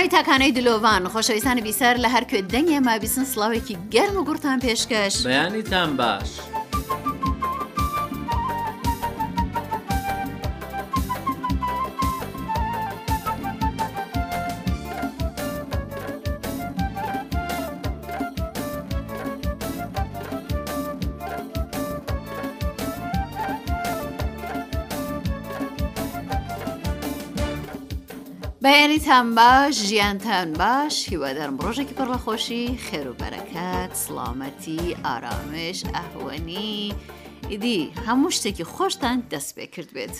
[0.08, 5.14] تاکانەی دلۆڤان خۆشەویستانە بیسەر لە هەر کوێ دەنگێ ما بیسن سڵاوێکی گەرم و گورتان پێشکەش
[5.26, 6.30] بەیانیتان باش.
[28.62, 36.90] بەیانیتان باش ژیانتان باش هیوادارم ڕۆژێکی پڕ بەخۆشی خێروبەرەکەت سلامەتی ئارامش ئەهوەنی
[37.50, 40.14] ئیدی هەموو شتێکی خۆشتان دەست پێ کرد بێت.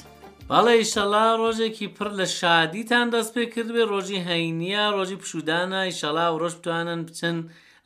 [0.51, 6.39] باڵە ئیشەلا ڕۆژێکی پڕ لە شادیتان دەست پێ کردبێ ڕۆژی هەینیە ڕۆژی پشودانە ئیشەلا و
[6.43, 7.37] ڕۆژ بتوانن بچن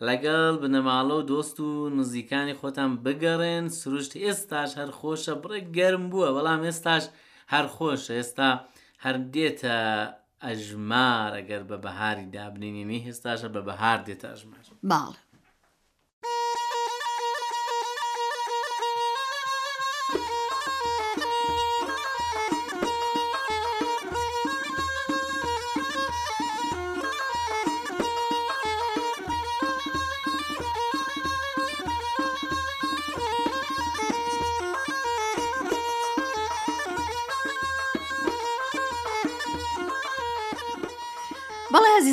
[0.07, 6.29] لەگەڵ بنەماڵە و دۆست و نزیکانی خۆتان بگەڕێن سروشت ئێستاش هەر خۆشە بڕێک گەرم بووە
[6.37, 7.05] بەڵام ئێستاش
[7.53, 8.49] هەر خۆشە ئێستا
[9.05, 9.69] هەر دێتە
[10.49, 15.13] ئەژمارە گەر بە بەهاری دابنینی هێستاشە بە بەهار دێتە ئەژمار باڵ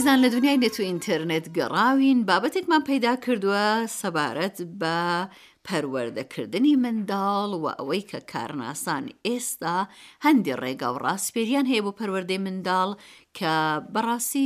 [0.10, 3.66] خۆتان لە دنیای نێت و ئینتەرنێت گەڕاوین بابەتێکمان پەیدا کردووە
[4.00, 4.98] سەبارەت بە
[5.68, 9.78] پەروەردەکردنی منداڵ و ئەوەی کە کارناسان ئێستا
[10.26, 12.90] هەندی ڕێگا و ڕاستپێریان هەیە بۆ پەروەردەی منداڵ
[13.38, 13.54] کە
[13.94, 14.46] بەڕاستی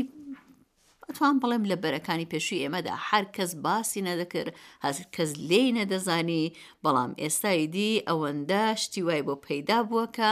[1.07, 4.53] ئەتوان بڵێم لە بەرەکانی پێشووی ئێمەدا هەر کەس باسی نەدەکرد
[4.85, 6.43] هەزر کەس لێی نەدەزانی
[6.83, 10.31] بەڵام ئێستایدی ئەوەندە شتی وای بۆ پەیدا بووە کە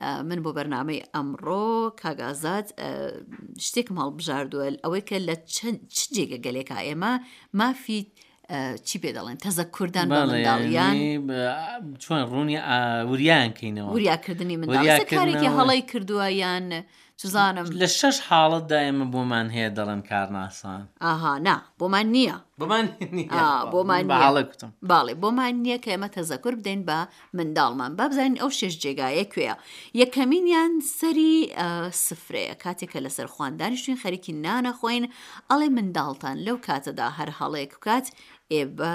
[0.00, 1.68] من بۆ بەرنمەی ئەمڕۆ
[2.02, 2.66] کاگازات
[3.66, 7.12] شتێکم هەڵبژاردووە ئەوەی کە لە چ جێگە گەلێکا ئێمە
[7.58, 8.00] مافی
[8.86, 10.94] چی پێ دەڵێن تەزە کوردان بەڵیان
[12.02, 12.58] چۆن ڕوونی
[13.10, 14.68] وریان کەینەوە وریاکردنی من
[15.10, 16.66] کارێکی هەڵی کردووە یان
[17.26, 22.84] زانم لە شەش حاڵت دایمە بۆمان هەیە دەڵێن کارناسان ئاها نا بۆمان نییە بۆمان
[23.72, 24.42] بۆمان باڵێ
[24.90, 26.98] باڵێ بۆمان نییە کە ئێمە تەزەکر بدەین بە
[27.36, 29.54] منداڵمان بابزانین ئەو شش جێگایە کوێە
[30.02, 31.34] یەکەمینیان سەری
[32.06, 35.04] سفرەیە کاتێکە لەسەر خواندانیشتین خەرکی نانەخۆین
[35.50, 38.06] ئەڵێ منداڵتان لەو کاتەدا هەر هەڵەیە بکات
[38.52, 38.92] ئێ بە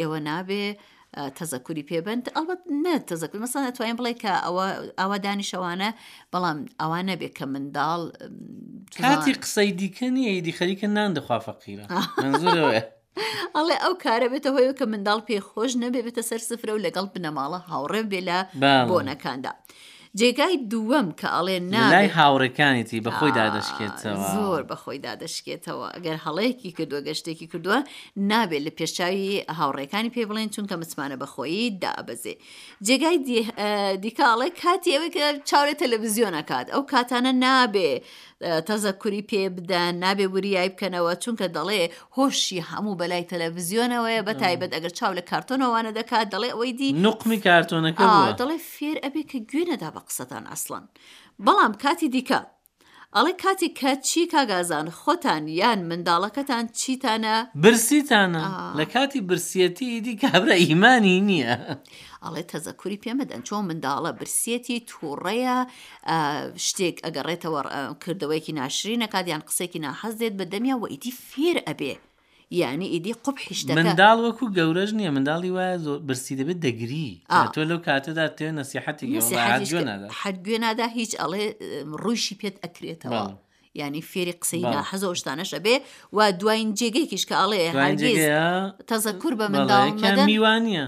[0.00, 0.66] ئێوە نابێ
[1.38, 4.66] تەزەکوری پێبند ئەڵبەت نە تەزەکوور مەسان نتوانین بڵێ کە ئەوە
[5.00, 5.88] ئەوە دانیشەوانە
[6.32, 8.00] بەڵام ئەوانە بێ کە منداڵ
[9.02, 11.84] کاتی قسەی دیکە نیە ئیدی خەریکە نان دەخوا فەقیرە
[12.24, 12.72] منزورەوە.
[13.56, 17.58] ئەڵێ ئەو کارە بێتە هۆی کە منداڵ پێخۆش نەبێ بێتە سەر سفرە و لەگەڵ بنەماڵە
[17.70, 18.38] هاوڕێ بێ لە
[18.88, 19.52] بۆنەکاندا.
[20.18, 27.46] جێگای دووەم کە ئەڵێ نای هاوڕەکانیتی بەخۆی دادەشکێتەوە زۆر بەخۆی دادەشکێتەوە ئەگەر هەڵەیەکی کردووە گەشتێکی
[27.52, 27.78] کردووە
[28.30, 32.34] نابێت لە پێشاوی هاوڕێکانی پێ بڵێن چونکە متمانە بەخۆیی دابەزێ
[32.86, 33.16] جێگای
[34.04, 37.92] دیکاڵێ کاتی ئەوەی کە چاورێت تەلەڤزیۆنەکات ئەو کاتانە نابێ.
[38.68, 41.82] تەزە کوری پێ بدەن نابێ وریای بکەنەوە چونکە دەڵێ
[42.16, 47.38] هۆشی هەموو بەلای تەلەڤزیۆنەوەە بە تایبەت ئەگەر چاو لە کارتۆنەوانە دەکات دەڵێ ئەوەی دی نقمی
[47.46, 48.04] کارتۆنەکە
[48.40, 50.84] دەڵێ فێر ئەبێ کە گوێنەدا بە قسەتان ئەسڵان
[51.44, 52.40] بەڵام کاتی دیکە
[53.16, 58.42] ئەڵێ کاتی کە چی کاگازان خۆتان یان منداڵەکەتان چیتانە برسیتانە
[58.78, 61.54] لە کاتی برسیەتی دی کابرا ئیمانی نییە
[62.24, 65.56] ئەڵێ تەزەکوری پێمەدەن چۆن منداڵە برسێتی تووڕەیە
[66.66, 67.60] شتێک ئەگەڕێتەوە
[68.02, 71.94] کردەوەیکی ناشرینە کاتیان قسێکی ناحەز دێت بە دەمیا و ئیدی فێر ئەبێ
[72.56, 77.08] یعنی ئیدی قوبحیشتە منداڵ وەکو گەورەژ نییە منداڵی وایە زۆر برسی دەبێت دەگری
[77.54, 79.06] تۆ لەو کاتەدا تێ نسیحەتی
[80.22, 81.44] گوێنادا هیچ ئەڵێ
[82.02, 83.22] ڕوویشی پێت ئەکرێتەوە.
[83.74, 85.76] ینی فێری قسەینا حەزۆ شتانەشە بێ
[86.12, 87.60] و دوایین جێگەیکیش کە ئاڵێ
[88.90, 89.94] تەزە کوور بە منداڵ
[90.30, 90.84] میوانە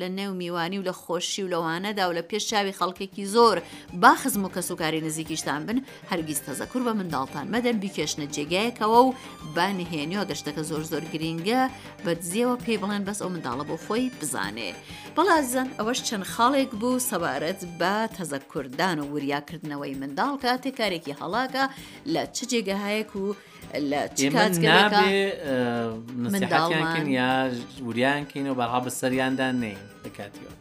[0.00, 3.56] لە نێو میوانی و لە خۆشی و لەوانەدا و لە پێش چاوی خەڵکێکی زۆر
[4.02, 5.78] با خزم و کەسوکاری نزیکیشتان بن
[6.10, 9.12] هەرگیز تەزە کوور بە منداڵتان مەدەن بیکێشنە جێگایەکەوە و
[9.54, 11.62] بانهێنیەوە گەشتەکە زۆر زۆر گرینگە
[12.04, 14.72] بە دزیەوە پێی بڵێن بەس ئەو منداڵە بۆ خۆی بزانێ
[15.16, 21.64] بەڵازن ئەوەش چەند خاڵێک بوو سەبارەت بە تەزە کوردان و وریاکردنەوەی منداڵ کاتێک کارێکی هەڵاکە
[22.14, 23.26] لە چ جێگەهایەک و
[23.90, 24.00] لە
[26.34, 27.30] منداڵیان یا
[27.88, 30.52] وریانکەین و بەها بە سەریاندا نین دەکاتیەوە.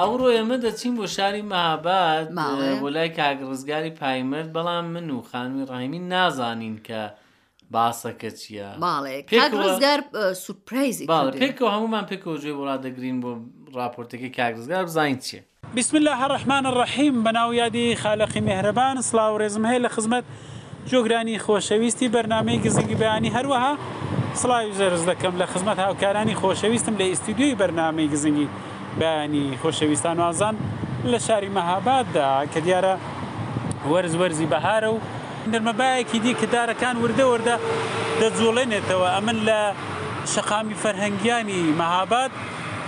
[0.00, 2.26] ئەو ڕۆ ئێمە دەچین بۆ شاری ماباد
[2.84, 7.00] وەلای کاگرزگاری پایمرد بەڵام من و خانوی ڕایمی نازانین کە
[7.74, 10.00] باسەکە چییە ماڵێکگار
[10.44, 11.06] سوپریزی
[11.42, 13.30] پێکەوە هەمومان پێکەوە جوێ وڵات دەگرین بۆ
[13.78, 15.40] راپۆرتەکەی کاگرزگار بزانین چیە
[15.76, 20.24] بسم الله هەڕحمان ڕحیم بەناویادی خالەقی مهرەبان سلااو ڕێزم هەیە لە خزمەت
[20.90, 23.72] جۆگرانی خۆشەویستی بەرنمەی گزنگی بەیانی هەروەها
[24.40, 28.48] سڵاوی زەرز دەکەم لە خزمەت هاوکارانی خۆشەویستم لە ئیسیدیوی بەرنمەی گزنگی
[29.02, 30.54] بەینی خۆشەویستان وازان
[31.12, 32.94] لە شاری مەهاباددا کە دیارە
[33.92, 34.98] وەرز وەرزی بەهارە و
[35.52, 37.56] نرمەبایەکی دی کە دارەکان وردە وەردە
[38.20, 39.60] دەجوڵێنێتەوە ئەمن لە
[40.32, 42.32] شەقامی فەرهەنگیانی مەهاباد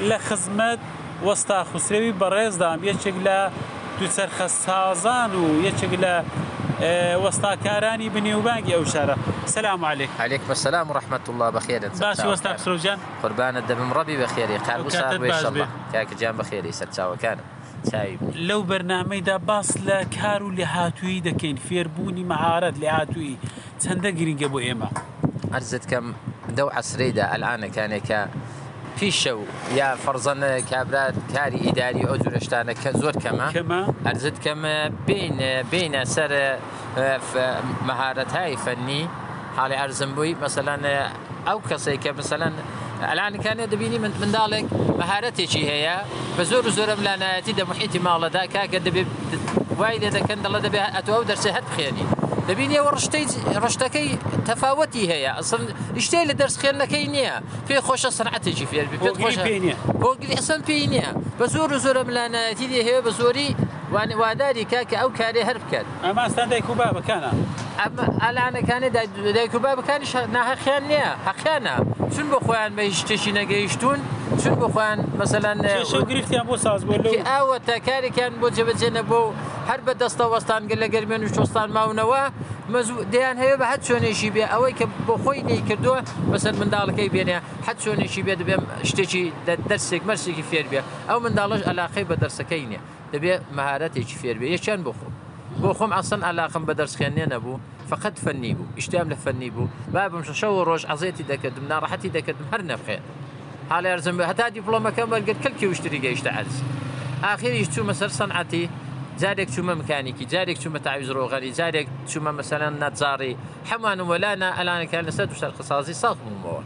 [0.08, 0.80] لە خزمەت
[1.26, 3.38] وەستا خوسرەوی بەڕێزدام یەکێک لە
[3.98, 6.14] دوچەرخە سازان و یەکێک لە
[7.24, 9.16] وەستاکارانی بنێوبانگی ئەو شارە
[9.54, 15.20] سلام عليك عليك بەسلام ڕحمت الله بەخێرت باش وەستا سرۆجان قوربانت دەبم ڕەبی بەخێری قەرسان
[15.92, 17.42] کاکەجان بەخێری سەرچاوەکانە.
[18.48, 23.36] لەو بەرنمەیدا باس لە کار و لە هاتووی دەکەین فێربوونی مەهارەت لە هاتووی
[23.82, 24.88] چەندە گرنگە بۆ ئێمە.
[25.52, 26.06] ئەرزت کەم
[26.56, 28.20] دەو عسرەیدا ئەلانەکانێکە
[28.98, 29.44] پیشە و
[29.78, 33.40] یا فەرزەنە کابرات کاری ئیداری ئەو جورشتانە کە زۆر کەمە
[34.06, 34.74] ئەرزت کەمە
[35.70, 36.32] بینە سەر
[37.88, 39.02] مەهارەتای فەنی
[39.58, 40.82] حاڵی ئەرزم بووی مەسەلاەن
[41.48, 42.54] ئەو کەسێک کە مثلەن
[43.10, 44.66] ئەلانکانە دەبینی من منداڵێک
[45.00, 45.96] مەهارەتێکی هەیە
[46.36, 49.08] بە زۆر زۆرم لانایەتی دەمحیتی ماڵەدا کاکە دەبێت
[49.78, 52.06] وای لێ دەکەن دەڵە دەبێت ئەتو ئەو دەرسێ هەت بخێنی
[52.48, 53.24] دەبین ئێوە ڕشتەی
[53.64, 54.10] ڕشتەکەی
[54.50, 55.62] تەفاوەتی هەیە ئەسن
[56.06, 57.34] شتەی لە دەرس خێنەکەی نییە
[57.66, 59.36] پێی خۆشە سرعەتێکی فێربی پێت خۆش
[60.02, 63.50] بۆگریسم پێی نییە بە زۆر زۆرە ملانەتی لێ هەیە بە زۆری
[64.20, 67.30] واداری کاکە ئەو کارێ هەر بکات ئەماستان دایک و بابەکانە
[68.24, 68.88] ئالانەکانی
[69.36, 70.06] دایک و بابەکانی
[70.36, 71.74] ناهەخیان نییە حەقیانە
[72.14, 73.98] چون بە خۆیان بە شتێکی نەگەیشتون
[74.40, 76.94] چون بخۆیان مەسەلاگرفتیان بۆ ساز بۆ
[77.30, 79.20] ئاوە تا کارێکیان بۆ جەبەجێنە بۆ
[79.70, 82.22] هەر بە دەستە وەستانگە لە گەرمێن و چۆستان ماونەوە
[83.12, 85.98] دەیان هەیە بە هەت چۆنێکی بێ ئەوەی کە بۆ خۆی نەیکردووە
[86.32, 89.24] بەسەر منداڵەکەی بێنێ هەت چۆنێکی بێ دەبێم شتێکی
[89.70, 90.80] دەرسێک مەرسێکی فێر بێ
[91.10, 92.82] ئەو منداڵش ئەلاقی بە دەرسەکەی نییە
[93.14, 95.12] دەبێ مەهارەتێکی فێر بێ یەکیان بۆ خۆم
[95.62, 97.56] بۆ خۆم ئاسن ئالاقم بە دەرسخێنێ نەبوو
[97.90, 102.46] فقط فەنی بوو ئیشتام لە فەنی بوو با بم شەو ڕۆژ عزێتی دەکردم ناڕەحەتی دەکردم
[102.52, 103.02] هەر نەفخێن
[103.72, 106.54] حالا ارزم بە هەتا دیپلۆمەکەم بەرگت کلکی وشتری گەیشتە ئەرز
[107.34, 108.64] آخری چوومە سەر سەنعەتی
[109.22, 113.32] جارێک چوومە مکانیکی جارێک چوومە تاویز ڕۆغەری جارێک چوومە مەسەلەن نەجاری
[113.70, 116.60] هەمانم وەلانە ئەلانەکە لەسەر دوسەر قسازی ساڵ بوومەوە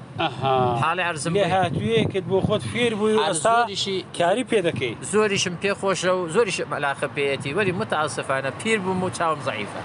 [0.82, 6.22] حاڵی ئەرزم هاتوویەکت بۆ خۆت فێر بووی ئەستاریشی کاری پێ دەکەی زۆریشم پێ خۆشە و
[6.34, 9.82] زۆریش مەلاخە پێەتی وەری متعاسفانە پیر بووم و چاوم زعیفە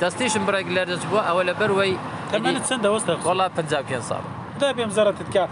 [0.00, 1.94] دەستیشم بڕێک لەرز بووە ئەوە لەبەروەی
[2.32, 4.24] تەمەنت چەند دەوەستە خۆڵا 55 ساڵ
[4.66, 5.42] نابێم زەرەتت کە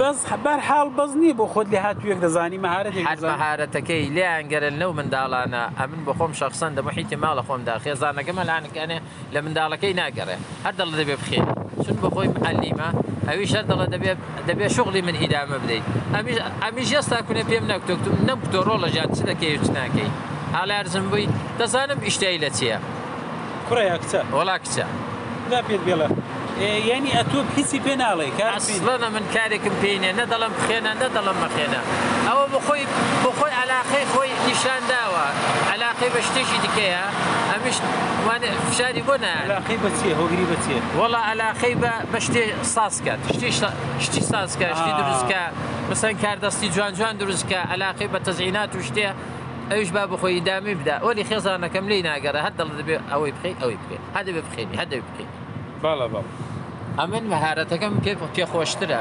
[0.00, 2.94] بەس بەر حال بەس نی بۆ خۆت لێ هاتوویەک دەزانی مەهارەت
[3.32, 8.84] مەهارەتەکەی لێیانگەرن لەو منداڵانە ئەمن بە خۆم شخصن دە محیتی ماڵە خۆمدا خێزانەکە مەلانەکەێ
[9.34, 11.46] لە منداڵەکەی ناگەڕێ هەر دەڵ دەبێ بخێن
[11.84, 12.88] چون بە خۆی علیمە
[13.28, 14.18] ئەوی شەر دەڵە دەبێت
[14.48, 15.86] دەبێت شغلی من ئیدامە بدەیت
[16.64, 20.10] ئەمیش ئێستا کوونە پێم نەکتۆکتم نەم کتۆڕۆ لە ژات چ دەکەی چ ناکەی
[20.58, 21.26] هەڵارزم بووی
[21.60, 22.78] دەزانم ئیشتایی لە چییە
[23.66, 24.84] کوڕە کچە وڵا کچە
[25.50, 26.08] دا پێت بێڵە
[26.62, 31.80] ینی ئەتۆ هیچی پێ ناڵێ کارە من کارێکم پێینێ نەدەڵم بخێنە نەدەڵم مەخێنە
[32.28, 32.84] ئەوە بخۆی
[33.24, 35.26] بخۆی علاقەی خۆی نیشان داوە
[35.74, 37.04] علاقەی بە شتێکی دیکەیە
[37.50, 37.76] ئەمیش
[38.68, 42.42] فشاری بۆ ناقی بەچێ هۆگری بەچێ وڵا علاقەی بە بە شتێ
[42.74, 43.20] ساسکات
[44.04, 45.42] شتی ساسکە شتی دروستکە
[45.90, 49.06] مثەن کاردەستی جوان جوان دروستکە علاقەی بە تەزینات و شتێ
[49.72, 53.78] ئەوش با بخۆی دامی بدا وەلی خێزانەکەم لی ناگەرە هەر دەڵ دەبێ ئەوەی بخی ئەوەی
[53.82, 55.30] بکەین هەدەبێ بخێنی هەدەبێ بکەین
[55.84, 59.00] ئەمن مەهارەتەکەم پێ پێ خۆشترە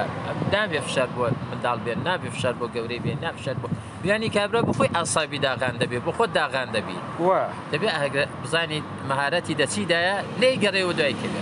[0.53, 3.67] نابێ فشار بۆ منداڵ بێن نابێ فشار بۆ گەورەی بێن نافشار بۆ
[4.03, 6.97] بیانی کابرا بخۆی ئاسابی داغان دەبێت بۆ خۆت داغان دەبی
[7.71, 11.35] دەبێت بزانیت مەهارەتی دەچیدایە لی گەڕێەوە دوای کرد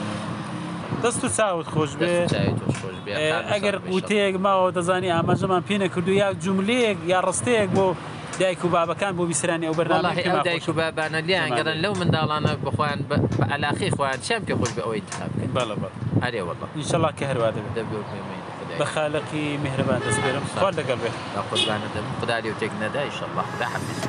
[1.04, 3.16] دەست و چاوت خۆش بێ
[3.54, 7.88] ئەگەر وتەیەک ماوە دەزانی ئاماژەمان پێنە کردو یا جملەیەک یا ڕستەیەک بۆ
[8.40, 13.00] دایک و بابەکان بۆ بیسرانی ئەو بەرنامە دایک و بابانە لیان گەرن لەو منداڵانە بخوایان
[13.10, 13.16] بە
[13.52, 15.70] ئەلاخی خۆیان چەمپی خۆش بە ئەوەی تاب کرد بەڵ
[16.26, 18.10] هەرێ وڵ ئینشەڵا کە هەروا دەبێت
[18.80, 21.16] بە خاڵقی مهرەبان دەستبێرم خوار لەگەڵ بێت
[21.50, 21.88] قوربانە
[22.22, 24.00] خدای و تێک نەدای شله دا حەفیز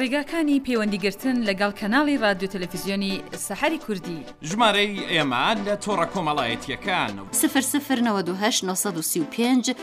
[0.00, 3.14] ڕێگاکانی پەیوەندیگرتن لەگەڵ کەناڵی رادیو تەلەڤیزیۆنی
[3.46, 4.18] سەحری کوردی
[4.48, 9.74] ژمارەی ئێمە لە تۆڕە کۆمەڵایەتیەکان سفر سفر 1995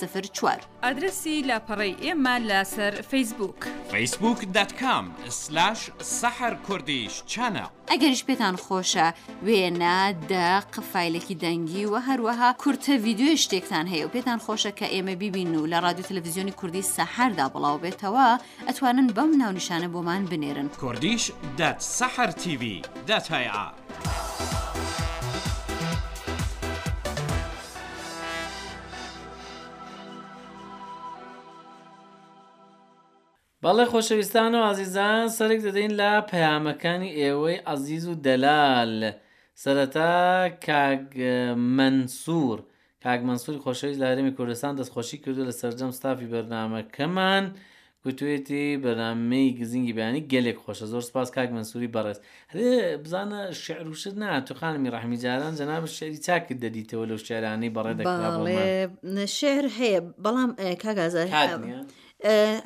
[0.00, 3.56] سفر چوار ئادرسی لاپەڕی ئێمە لەسەر فیسبوک
[3.92, 5.04] فیسبوک دەتکام
[5.42, 5.80] سلاش
[6.20, 9.08] سەحر کوردیش چەنە ئەگەریش پێتان خۆشە
[9.46, 9.98] وێنە
[10.30, 15.54] دا قفایلێکی دەنگی و هەروەها کورتە ویددیوی شتێکتان هەیە و پێتان خۆشە کە ئێمە بیبین
[15.56, 18.26] و لە رادیو تەلەڤیزیۆنی کوردی سەحردا بڵاو بڵاو بێتەوە
[18.68, 21.24] ئەتوانن بەم ناونیشانە بۆمان بنێرن کوردیش
[21.58, 22.62] دەت سەحر TV
[23.08, 23.66] دەت هەیە.
[33.62, 38.92] بەڵێ خۆشەویستان و عزیزان سەرێک دەدەین لە پەیامەکانی ئێوەی عزیز و دەلال
[39.62, 40.16] سەرەتا
[40.66, 41.08] کاگ
[41.76, 42.58] منسوور.
[43.04, 47.44] کاگمەنسوری خۆشەویست لارمی کوردستان دەستخۆشی کردو لە سەررجەم ستافی بەرنمەکەمان
[48.04, 52.18] گوتوێتی بەنامەی گزینگی بیانی گەلێک خۆشە زۆر سپاس کاک منسوری بەڕێز
[52.52, 57.94] هەرێ بزانە شعروشت نا توخانمی ڕحمی جاران جەناب شعری چاکرد دەدیتەوە لەو شعرانەی بەڕێ
[59.38, 60.50] شعر هەیە بەڵام
[60.84, 61.26] کاگازار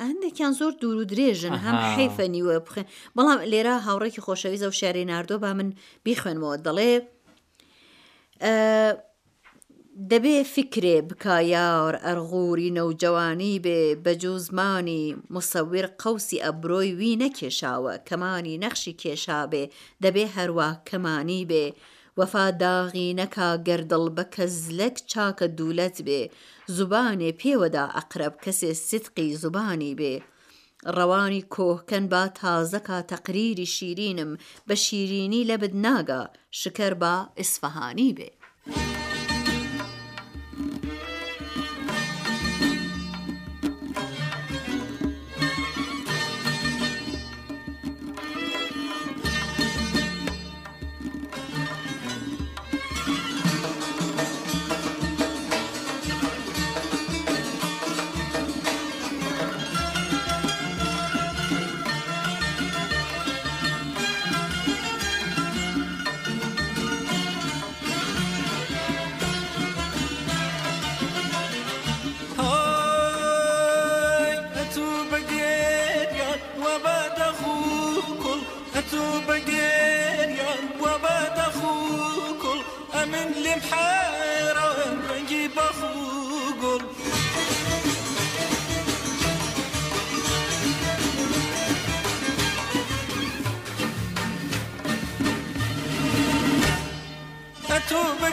[0.09, 2.87] هەندێکیان زۆر دوور و درێژن هەم حیفە نیوە بخێن
[3.17, 5.69] بەڵام لێرە هاوڕێکی خۆشەویزە و شاری ناردۆ با من
[6.07, 6.93] بیخوێنمەوە دەڵێ.
[10.11, 15.05] دەبێ فکرێ بکایار ئەرغووری نەوجوانی بێ بەجو زمانی
[15.35, 19.65] مسەور قوسی ئەبرۆی وی نەکێشاوە کەمانی نەخشی کێشابێ
[20.03, 21.67] دەبێ هەروە کەمانی بێ
[22.19, 26.23] وەفا داغی نەکا گەردڵ بە کەس لەک چاکە دوولەت بێ
[26.77, 30.15] زوبانێ پێوەدا ئەقرب کەسێ سیدقی زوبانی بێ
[30.97, 34.31] ڕەوانی کۆهکەن با تازەکە تەقریری شیرینم
[34.69, 36.23] بە شیرینی لەبد ناگا
[36.61, 38.31] شکر با ئیسفەهانی بێ.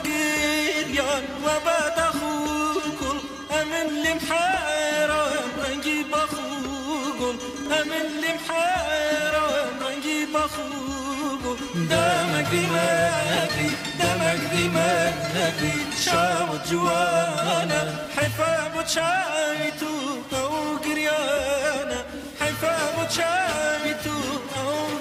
[0.05, 3.17] وەگریان وە بەدەخوگوڵ
[3.51, 7.35] ئەمن لم حێران ڕەنگی بەخوگوڵ
[7.73, 11.57] ئەمن لم حێران ڕەنگی بەخوگوڵ
[11.91, 15.75] دەمەگریمەگری دەمەگریمەگری
[16.05, 17.81] شاوت جوانە
[18.15, 19.91] حیفە بۆ چای تو
[20.33, 21.99] ئەو گریانە
[22.41, 24.15] حیفە بۆ چای تو
[24.53, 24.98] ئەو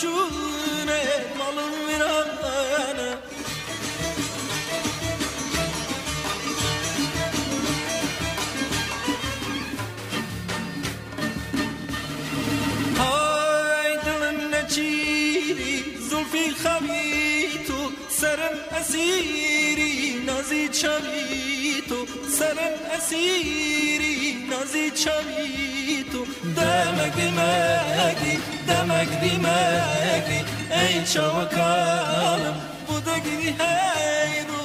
[0.00, 1.04] çune
[1.38, 3.14] malım virane
[12.98, 17.19] Hay dilim ne çiri zulfi habir
[18.20, 22.06] سرم اسیری نازی چمی تو
[22.38, 26.24] سرم اسیری نازی چمی تو
[26.56, 34.59] دمک دیمکی دمک دیمکی ای چاوکالم بودگی هیدو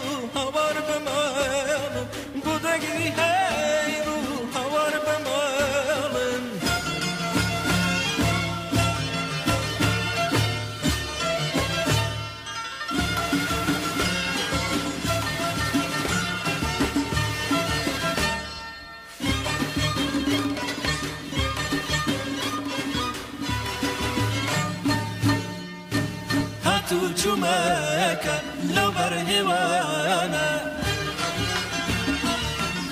[27.25, 28.37] ژمەکە
[28.75, 30.47] لەو بەرهێوانە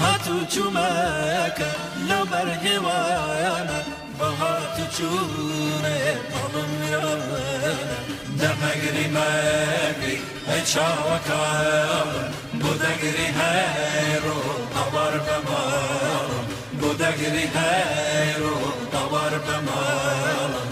[0.01, 1.71] هاتو چومەکە
[2.09, 3.79] لەو بەرهێوانە
[4.19, 5.99] بەهات چوونێ
[8.41, 10.17] دەمەگری مەگری
[10.49, 12.09] ئە چاوەکەڵم
[12.61, 14.37] بۆ دەگری هەیڕۆ
[14.77, 16.45] ئەوار بەماڵم
[16.79, 18.53] بۆ دەگری هەیڕۆ
[18.93, 20.62] دەوار بەماڵم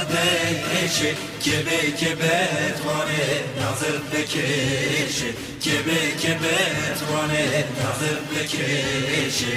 [0.00, 1.10] بکشه
[1.40, 5.28] که به که بتوانه نظر بکشه
[5.62, 9.54] که به که بتوانه نظر بکشه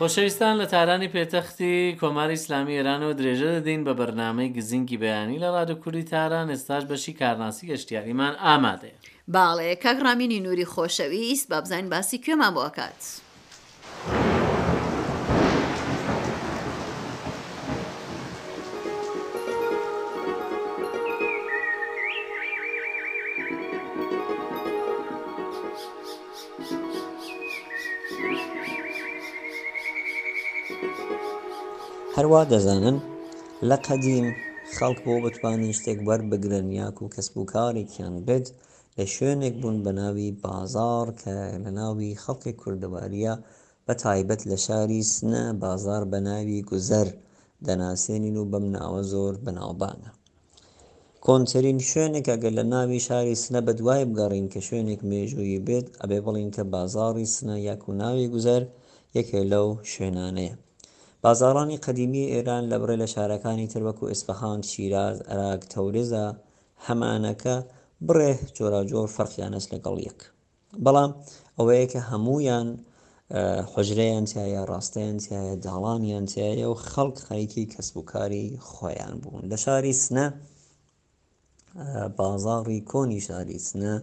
[0.00, 5.74] خۆشەویستان لە تارانی پێتەختی کۆماری ئسلامی ئێرانەوە درێژە دەدەین بە بەرنمەی گزینگی بەیانی لە ڕادە
[5.82, 8.96] کووری تاران ئێستاش بەشی کارناسی گەشتیاریمان ئامادەیە.
[9.34, 13.00] باڵێ کاگرامینی نووری خۆشەویست بابزین باسی کوێمان بۆکات.
[32.30, 32.98] هەروە دەزانن
[33.68, 34.26] لە قەدیم
[34.76, 38.46] خەڵک بۆ بتوانین شتێک وەربگرن یاک و کەسب و کارێکیان بێت
[38.96, 41.30] لە شوێنێک بوون بە ناوی بازار کە
[41.64, 43.34] لە ناوی خەڵکی کوردەواریە
[43.86, 47.08] بە تایبەت لە شاری سنە بازار بە ناوی گوزەر
[47.66, 50.10] دەناسێنین و بەم ناوە زۆر بەناوبانە
[51.24, 56.18] کۆنتترین شوێنێک ئەگەر لە ناوی شاری سنە بە دوای بگەڕین کە شوێنێک مێژووی بێت ئەبێ
[56.26, 58.62] بڵین کە بازاری سنە یاک و ناوی گوزەر
[59.18, 60.54] یەکێ لەو شوێنانەیە
[61.24, 66.26] بازاڕانی قەدیمی ئێران لەبڕێ لە شارەکانی تر وەکو ئیسفەهان شیراز عێراق تەورێزە
[66.86, 67.56] هەمانەکە
[68.06, 70.18] بڕێ جۆراجۆر فەرقیانەش لەگەڵ یەک
[70.84, 71.10] بەڵام
[71.58, 72.68] ئەوەیە کە هەمویان
[73.72, 80.24] حجرەیان تایە ڕاستەیان تایە داڵانیان تایە و خەڵک خەیکی کەسبووکاری خۆیان بوون لە شاری سنە
[82.18, 83.94] بازاڕی کۆنی شاری سنە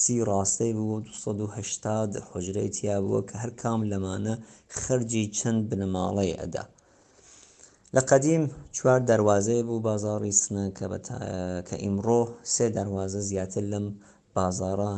[0.00, 4.34] سی ڕاستەی بوو 280 حجرەی تیابووە کە هەر کام لەمانە
[4.80, 6.62] خەرجی چەند بنەماڵەی ئەدا
[7.94, 8.44] لە قەدیم
[8.76, 10.64] چوار دەواازەیە بوو بازاڕی سنە
[11.68, 12.22] کە ئیمڕۆ
[12.54, 13.86] سێ دەواازە زیاتر لەم
[14.36, 14.94] بازارە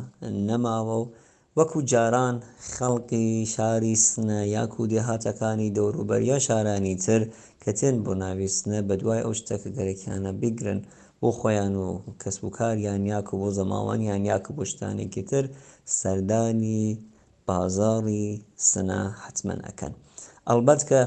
[0.49, 1.11] نەماوە و
[1.59, 2.37] وەکو جاران
[2.73, 7.21] خەڵکی شاری سنە یاکو دێهاتەکانی دەوروبەریە شارانی تر
[7.63, 10.87] کە تێن بۆ ناوی سنە بەدوای ئەو شتەکە گەرەکیانە بیگرن و
[11.23, 11.87] بۆ خۆیان و
[12.23, 15.45] کەسب و کاریان یاکە بۆ زەماوانیان یاکە بۆ شتانێکی تر
[16.01, 16.83] سەردانی
[17.49, 18.29] بازاڕی
[18.71, 19.93] سنا حتممە ئەەکەن
[20.49, 21.01] ئەلبەت کە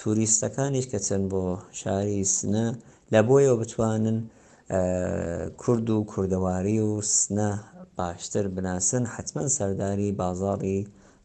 [0.00, 1.42] توریستەکانیش کە چەند بۆ
[1.80, 2.66] شاری سنە
[3.12, 4.18] لە بۆیەوە بتوانن
[5.62, 7.50] کورد و کوردەواری و سنە
[7.98, 10.78] باشتر بناسن حتمما سەرداری بازاڕی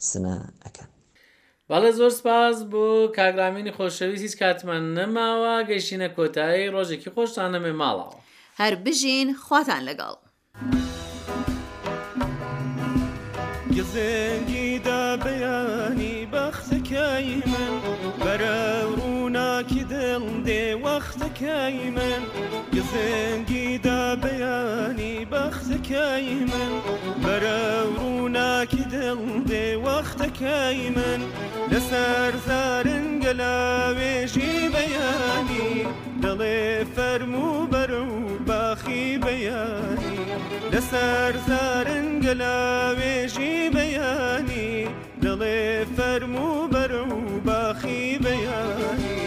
[0.10, 0.90] سنە ئەەکەن
[1.70, 2.84] بەڵێ زۆر سپاس بۆ
[3.18, 8.21] کاگرامینی خۆشەویست هیچ کاتمان نەماوە گەیشتینە کۆتایی ڕۆژێکی خۆشتان نەمێ ماڵەوە
[8.62, 10.16] هەر بژین خواتان لەگەڵ.
[13.78, 17.74] گزنگی دا بەیانی بەختەکەی من
[18.24, 18.62] بەرە
[18.98, 22.22] ڕووناکی دڵ دێ وەختەکەی من
[22.76, 26.72] گزنگی دا بەیانی بەختەکەی من
[27.24, 27.62] بەرە
[27.96, 31.20] ڕووناکی دڵ دێ وەختەکەی من
[31.72, 33.56] لەسەر زارنگە لە
[33.98, 35.70] وێژی بەیانی
[36.24, 36.62] دڵێ
[36.96, 38.16] فەرمو بەرە و
[39.26, 40.12] بەیانی
[40.74, 44.76] لەسەر زارنگەلاوێژی بەیانی
[45.24, 49.21] دڵێ فەرمو بەرە و باخی بەیانی